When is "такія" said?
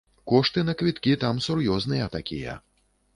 2.17-2.57